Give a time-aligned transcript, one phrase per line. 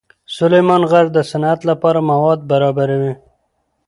[0.37, 3.13] سلیمان غر د صنعت لپاره مواد برابروي.